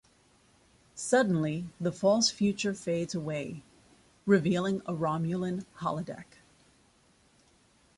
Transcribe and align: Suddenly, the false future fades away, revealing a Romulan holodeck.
Suddenly, 0.95 1.67
the 1.79 1.91
false 1.91 2.31
future 2.31 2.73
fades 2.73 3.13
away, 3.13 3.61
revealing 4.25 4.81
a 4.87 4.93
Romulan 4.95 5.63
holodeck. 5.77 6.39